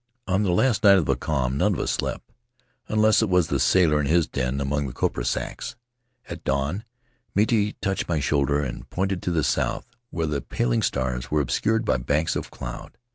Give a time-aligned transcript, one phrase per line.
[0.25, 2.27] On the last night of the calm none of us slept,
[2.87, 5.75] unless it was the sailor in his den among the copra sacks.
[6.27, 6.85] At dawn
[7.35, 11.85] Miti touched my shoulder and pointed to the south, where the paling stars were obscured
[11.85, 12.97] by banks of cloud.